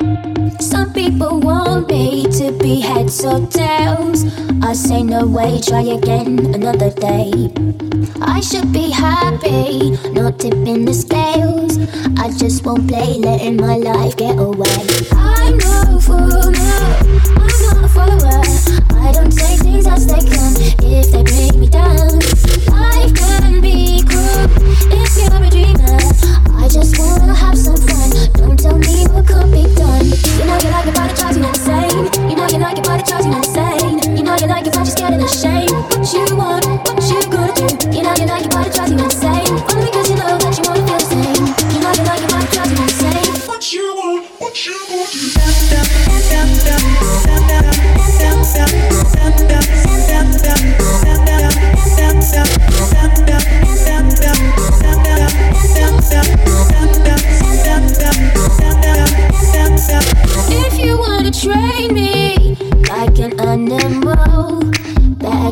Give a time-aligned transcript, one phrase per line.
[0.00, 4.24] Some people want me to be heads or tails.
[4.62, 7.52] I say no way, try again another day.
[8.20, 11.78] I should be happy, not tipping the scales.
[12.18, 14.86] I just won't play, letting my life get away.
[15.12, 16.76] I'm no fool, no,
[17.36, 18.42] I'm not a follower.
[19.00, 22.18] I don't say things as they come if they bring me down.
[22.66, 24.48] Life can be cruel
[24.90, 26.53] if you're a dreamer.
[26.64, 28.10] I just wanna have some fun.
[28.32, 30.06] Don't tell me what could be done.
[30.06, 32.30] You know you like your body drives you insane.
[32.30, 34.16] You know you like your body drives you insane.
[34.16, 35.53] You know you like but you're scared and ashamed.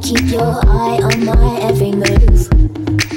[0.03, 2.51] Keep your eye on my every move.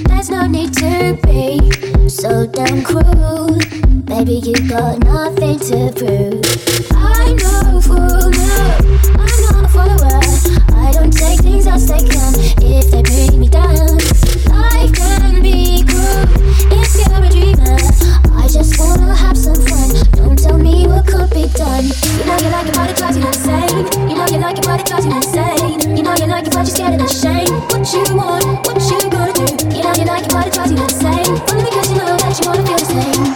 [0.05, 3.57] There's no need to be so damn cruel.
[4.05, 6.45] Baby, you got nothing to prove.
[6.93, 8.77] I'm no fool, no,
[9.17, 10.21] I'm not a follower.
[10.77, 13.97] I don't take things as they come if they bring me down.
[14.53, 16.25] Life can be cruel
[16.71, 17.77] if you're a dreamer.
[18.37, 19.89] I just wanna have some fun.
[20.11, 21.85] Don't tell me what could be done.
[21.85, 23.44] You know you like your body drives you know
[24.45, 25.97] you like your body drives you insane.
[25.97, 27.49] You know you like it, but scared and ashamed.
[27.71, 29.75] What you want, what you gonna do?
[29.75, 31.33] You know you like your body drives you insane.
[31.49, 33.34] Only because you know that you wanna feel the same.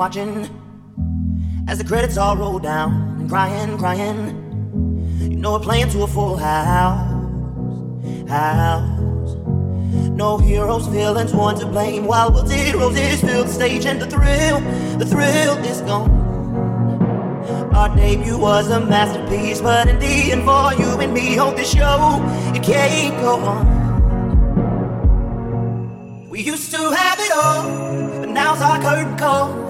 [0.00, 0.48] Watching
[1.68, 2.90] as the credits all roll down
[3.20, 4.18] and crying, crying.
[5.20, 6.96] You know we're playing to a full house,
[8.26, 9.34] house.
[10.22, 12.06] No heroes, villains, one to blame.
[12.06, 14.60] While did roses fill the stage and the thrill,
[14.98, 16.10] the thrill is gone.
[17.74, 21.72] Our debut was a masterpiece, but in the end, for you and me, hold this
[21.72, 22.20] show,
[22.54, 23.90] it can't go on.
[26.30, 29.69] We used to have it all, but now's our curtain call.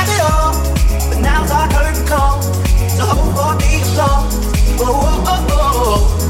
[1.41, 2.41] now's our curtain call.
[2.99, 4.35] Hold for the applause.
[4.79, 6.21] Oh, oh, oh, oh.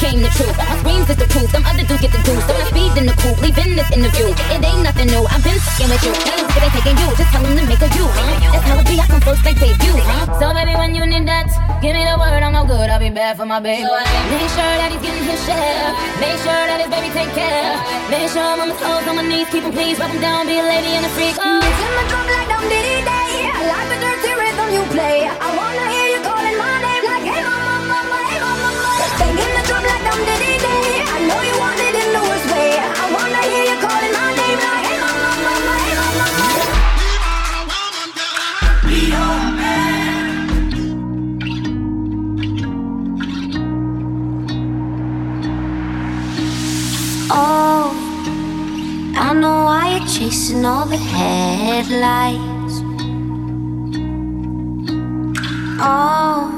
[0.00, 0.56] came the truth.
[0.56, 1.48] My screams is the proof.
[1.52, 2.40] Some other dudes get the goose.
[2.48, 4.32] So I speed in the coop, leaving this interview.
[4.32, 5.28] It ain't nothing new.
[5.28, 6.12] I've been fucking with you.
[6.16, 7.08] Dudes, it ain't taking you.
[7.20, 8.08] Just tell them to make a you.
[8.08, 8.48] Huh?
[8.48, 8.96] That's how it be.
[8.96, 10.40] I come first they pay you, Huh?
[10.40, 11.52] So baby, when you need that,
[11.84, 12.40] give me the word.
[12.40, 12.88] I'm no good.
[12.88, 13.84] I'll be bad for my baby.
[13.84, 15.92] So make sure that he's getting his share.
[16.16, 17.76] Make sure that his baby take care.
[18.08, 20.48] Make sure I'm on my toes, on my knees, keep him please, rub him down,
[20.48, 21.36] be a lady and a freak.
[21.36, 21.60] Oh.
[21.60, 23.52] It's in my drop like down diddy day.
[23.52, 25.28] I like the dirty rhythm you play.
[25.28, 25.69] I want
[49.22, 52.76] I know why you're chasing all the headlights.
[55.78, 56.48] Oh,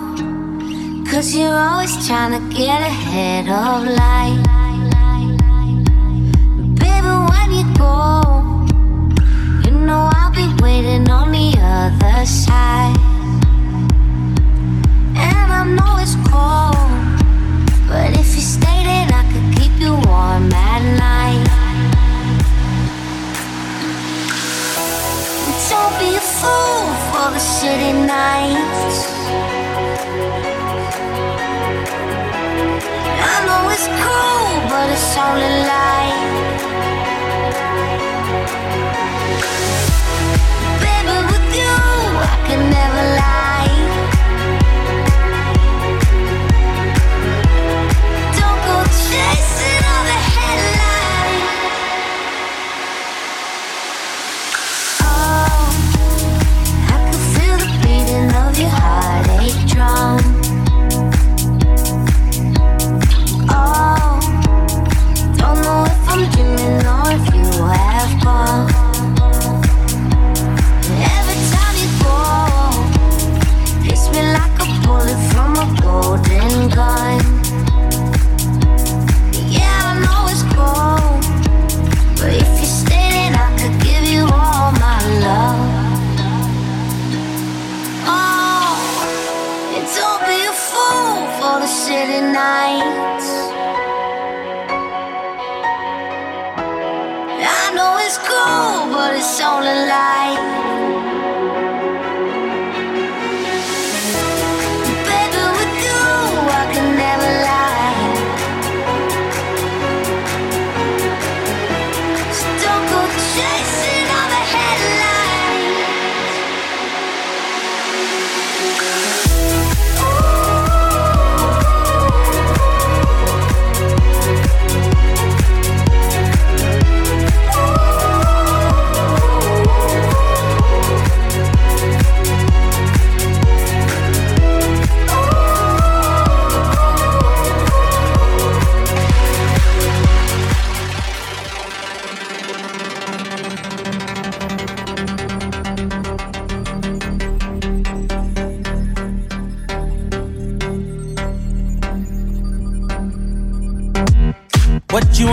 [1.10, 4.46] cause you're always trying to get ahead of life.
[6.78, 8.22] Baby, when you go,
[9.64, 12.96] you know I'll be waiting on the other side.
[15.16, 16.78] And I know it's cold,
[17.88, 21.51] but if you stay, then I could keep you warm at night.
[25.82, 27.40] Don't be a fool for the
[28.06, 28.98] nights.
[33.30, 36.30] I know it's cruel, but it's only life.
[40.84, 41.76] Baby, with you,
[42.30, 43.41] I can never lie.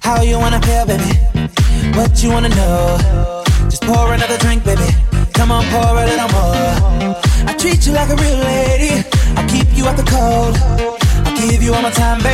[0.00, 1.18] How you wanna feel, baby?
[1.96, 3.37] What you wanna know?
[11.88, 12.27] one time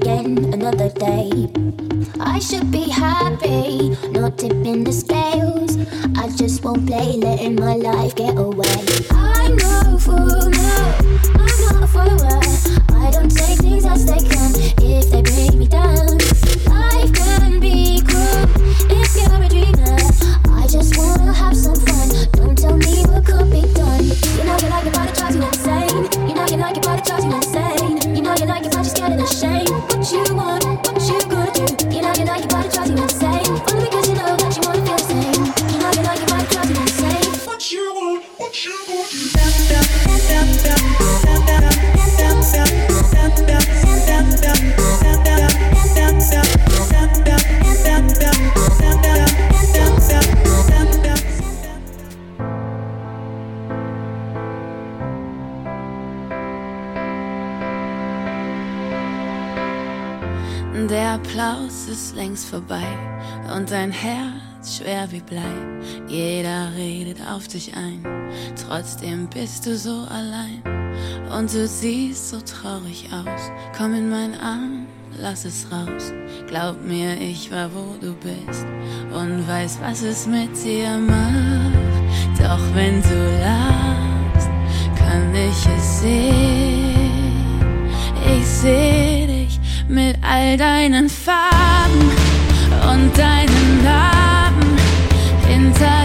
[0.00, 1.30] again another day.
[2.20, 5.76] I should be happy, not tipping the scales.
[6.16, 8.80] I just won't play, letting my life get away.
[9.10, 10.76] I'm no fool, no,
[11.42, 12.40] I'm not a follower.
[13.04, 16.16] I don't take things as they come if they bring me down.
[16.66, 18.44] Life can be cruel
[19.00, 19.98] if you're a dreamer.
[20.60, 22.08] I just wanna have some fun.
[22.32, 23.79] Don't tell me what could be done.
[62.50, 62.86] vorbei
[63.54, 65.40] und dein Herz schwer wie Blei.
[66.08, 68.04] Jeder redet auf dich ein,
[68.66, 70.62] trotzdem bist du so allein
[71.36, 73.50] und du siehst so traurig aus.
[73.76, 74.86] Komm in meinen Arm,
[75.16, 76.12] lass es raus.
[76.48, 78.66] Glaub mir, ich war wo du bist
[79.12, 82.40] und weiß, was es mit dir macht.
[82.40, 84.50] Doch wenn du lachst,
[84.96, 87.10] kann ich es sehen.
[88.36, 92.29] Ich seh dich mit all deinen Farben
[92.88, 94.78] und deinen Namen
[95.46, 95.99] hinter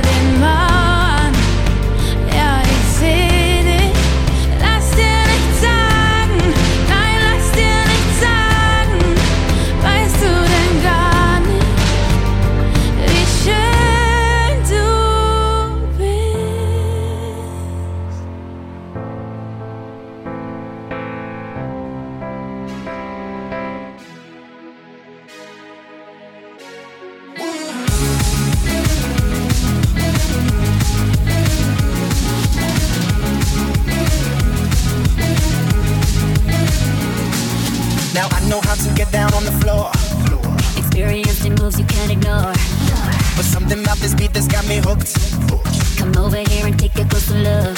[38.16, 39.92] Now I know how to get down on the floor.
[40.78, 42.54] Experienced in moves you can't ignore.
[43.36, 45.12] But something about this beat that's got me hooked.
[45.98, 47.75] Come over here and take a closer look.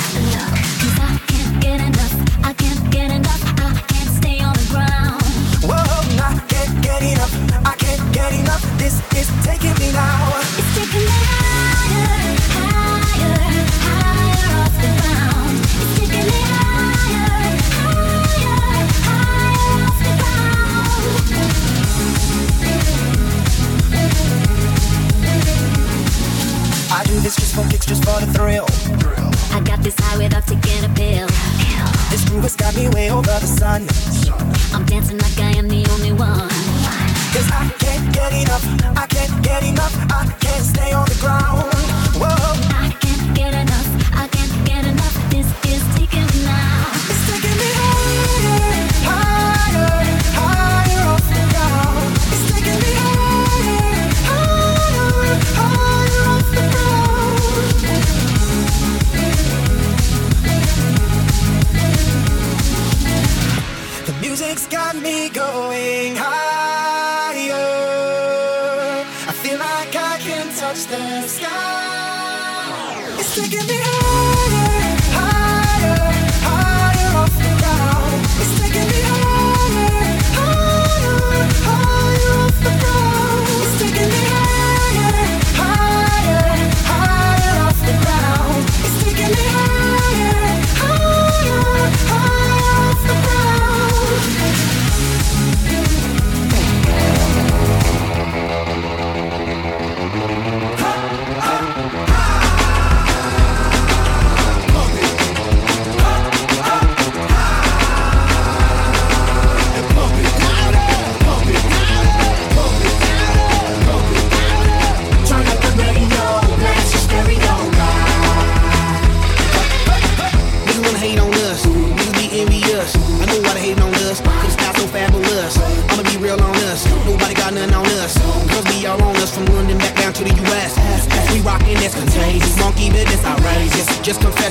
[73.37, 73.86] Taking me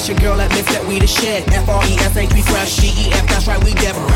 [0.06, 1.42] Your girl admits that we the shit.
[1.50, 2.78] F R E S H, we fresh.
[2.78, 4.06] G E F, that's right, we different.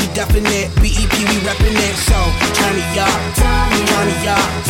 [0.00, 0.72] We definite.
[0.80, 1.96] B E P, we reppin' it.
[2.00, 2.16] So
[2.56, 3.68] turn me up, turn
[4.08, 4.63] me up,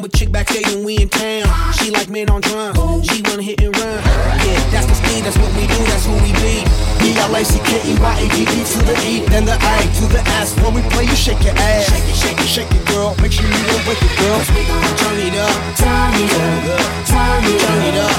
[0.00, 1.44] down, but chick backstage when we in town.
[1.74, 3.06] She like men on drums.
[3.06, 4.00] She wanna hit and run.
[4.44, 5.24] Yeah, that's the speed.
[5.24, 5.78] That's what we do.
[5.90, 6.64] That's who we be.
[7.00, 9.56] B L A C K E Y A D D to the E, then the
[9.56, 10.56] A to the S.
[10.60, 11.88] When we play, you shake your ass.
[11.88, 13.14] Shake it, shake it, shake it, girl.
[13.20, 14.40] Make sure you don't wake it, girl.
[15.00, 18.16] Turn it up, Turn it up, turn it turn it up.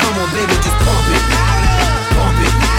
[0.00, 1.24] Come on, baby, just pump it,
[2.14, 2.69] pump it,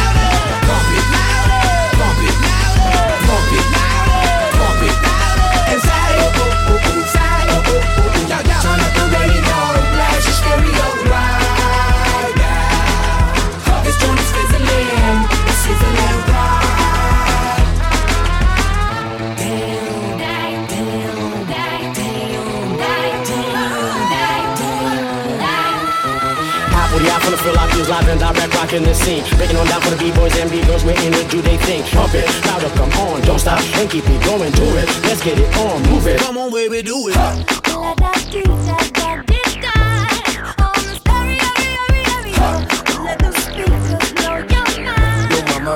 [27.22, 27.34] damn.
[27.34, 29.24] Hot booty, I finna feel like you live and direct rocking the scene.
[29.38, 31.86] Breaking on down for the B-boys and B-girls, we're in it, do they think?
[31.88, 34.88] Pump it, louder, come on, don't stop, and keep it going, do it.
[35.04, 36.20] Let's get it on, move it.
[36.20, 37.14] Come on, baby, do it.
[37.14, 37.96] Blow my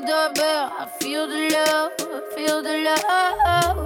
[0.00, 0.72] my doorbell.
[0.78, 3.76] I feel the love, I feel the love.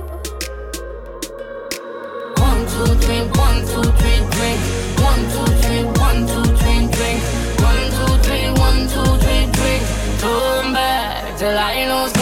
[2.38, 4.57] One, two, three, one, two, three, three.
[5.03, 7.16] One, two, three, one, two, three, three.
[7.68, 9.81] One, two, three, one, two, three, three.
[10.20, 12.22] Turn back till I lose.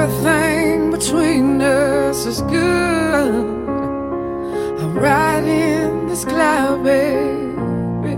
[0.00, 3.34] Everything between us is good.
[4.78, 8.14] I'm riding this cloud, baby.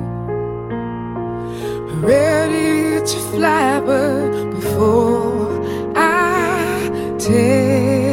[2.04, 5.48] Ready to fly, but before
[5.96, 8.12] I take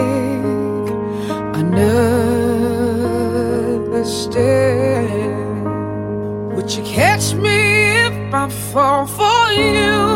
[1.61, 2.05] another
[4.05, 5.09] step,
[6.55, 10.06] would you catch me if I fall for you?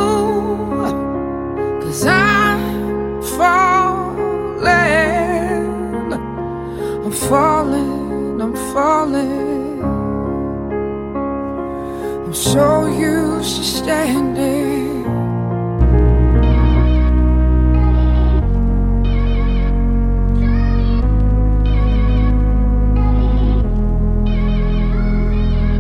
[12.51, 15.05] So used to standing.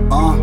[0.09, 0.35] Ah,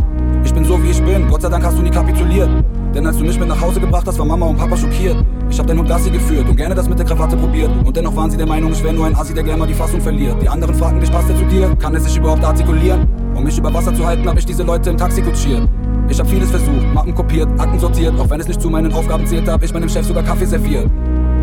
[0.45, 2.51] ich bin so wie ich bin, Gott sei Dank hast du nie kapituliert.
[2.95, 5.17] Denn als du mich mit nach Hause gebracht hast, war Mama und Papa schockiert.
[5.49, 7.71] Ich hab deinen Hund Gassi geführt und gerne das mit der Krawatte probiert.
[7.87, 9.73] Und dennoch waren sie der Meinung, ich wäre nur ein Assi, der gerne mal die
[9.73, 10.43] Fassung verliert.
[10.43, 11.75] Die anderen fragten dich, passt er zu dir?
[11.77, 13.09] Kann er sich überhaupt artikulieren?
[13.35, 15.67] Um mich über Wasser zu halten, hab ich diese Leute im Taxi kutschiert.
[16.11, 18.19] Ich hab vieles versucht, Mappen kopiert, Akten sortiert.
[18.19, 20.89] Auch wenn es nicht zu meinen Aufgaben zählte, hab ich meinem Chef sogar Kaffee serviert.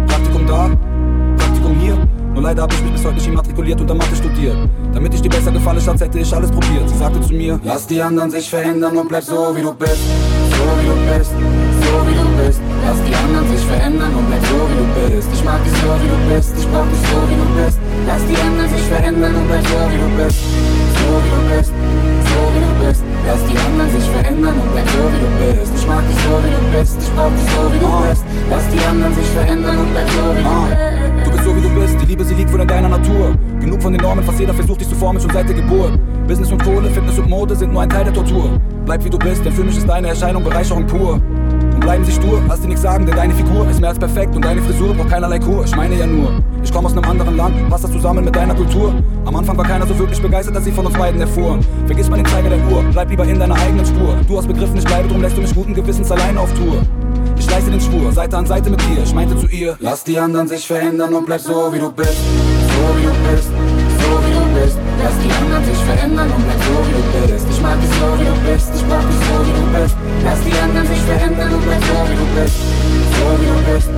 [0.08, 0.70] Praktikum da,
[1.38, 1.98] Praktikum hier.
[2.34, 4.58] Nur leider hab ich mich bis heute nicht immatrikuliert und der Mathe studiert.
[4.94, 6.90] Damit ich dir besser gefalle, statt hätte ich alles probiert.
[6.90, 10.02] Sie sagte zu mir, lass die anderen sich verändern und bleib so wie du bist.
[10.52, 12.60] So wie du bist, so wie du bist.
[12.86, 15.30] Lass die anderen sich verändern und bleib so wie du bist.
[15.34, 17.80] Ich mag dich so wie du bist, ich brauch dich so wie du bist.
[18.08, 20.40] Lass die anderen sich verändern und bleib so wie du bist.
[20.98, 22.75] So wie du bist, so wie du bist.
[22.86, 25.74] Lass die anderen sich verändern und bleib so wie du bist.
[25.76, 28.24] Ich mag dich so wie du bist, ich brauch dich so wie du bist.
[28.52, 31.26] Lass die anderen sich verändern und bleib so wie du bist.
[31.26, 33.34] Du bist so wie du bist, die Liebe sie liegt wohl in deiner Natur.
[33.60, 35.98] Genug von den Normen, fast jeder versucht dich zu formen schon seit der Geburt.
[36.28, 38.62] Business und Kohle, Fitness und Mode sind nur ein Teil der Tortur.
[38.86, 41.20] Bleib wie du bist, denn für mich ist deine Erscheinung Bereicherung pur.
[41.86, 44.44] Bleiben sie stur, lass dir nichts sagen, denn deine Figur ist mehr als perfekt und
[44.44, 45.64] deine Frisur braucht keinerlei Kur.
[45.64, 48.56] Ich meine ja nur, ich komme aus einem anderen Land, passt das zusammen mit deiner
[48.56, 48.92] Kultur?
[49.24, 51.64] Am Anfang war keiner so wirklich begeistert, dass sie von uns beiden erfuhren.
[51.86, 54.18] Vergiss mal den Zeiger der Uhr, bleib lieber in deiner eigenen Spur.
[54.28, 56.82] Du hast begriffen, ich bleibe, drum lässt du mich guten Gewissens allein auf Tour.
[57.38, 59.04] Ich leiste den Schwur, Seite an Seite mit dir.
[59.04, 62.18] Ich meinte zu ihr, lass die anderen sich verändern und bleib so wie du bist.
[62.18, 64.45] So wie du bist, so wie du bist
[65.06, 67.46] dass die anderen sich verändern und bleib so wie du bist.
[67.46, 69.96] Ich mag dich so wie du bist, ich mag dich so wie du bist.
[70.26, 72.58] Lass die anderen sich verändern und bleib so wie du bist.
[73.14, 73.90] So wie du bist,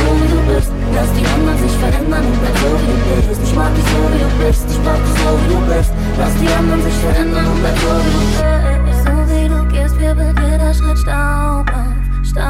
[0.00, 0.70] so wie du bist.
[0.96, 3.40] Lass die anderen sich verändern und bleib so wie du bist.
[3.44, 5.92] Ich mag dich so wie du bist, ich mag dich so wie du bist.
[6.16, 9.00] Lass die anderen sich verändern und bleib so wie du bist.
[9.04, 12.46] So wie du gehst, wir bei dir Schritt Staub auf, Staub.